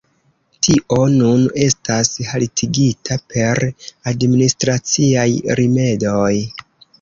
[0.67, 3.61] Tio nun estas haltigita per
[4.13, 5.27] administraciaj
[5.61, 6.33] rimedoj.